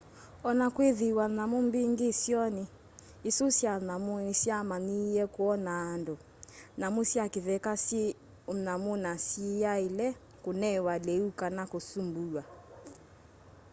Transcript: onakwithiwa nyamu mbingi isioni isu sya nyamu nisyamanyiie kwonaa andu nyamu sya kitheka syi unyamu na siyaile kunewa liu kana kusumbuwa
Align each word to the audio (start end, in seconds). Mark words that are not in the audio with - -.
onakwithiwa 0.49 1.25
nyamu 1.35 1.57
mbingi 1.67 2.05
isioni 2.13 2.63
isu 3.29 3.45
sya 3.57 3.73
nyamu 3.87 4.13
nisyamanyiie 4.25 5.23
kwonaa 5.33 5.83
andu 5.93 6.15
nyamu 6.79 7.01
sya 7.09 7.23
kitheka 7.33 7.73
syi 7.85 8.03
unyamu 8.51 8.91
na 9.03 9.11
siyaile 9.25 10.07
kunewa 10.43 10.93
liu 11.05 11.27
kana 11.39 11.63
kusumbuwa 11.71 12.43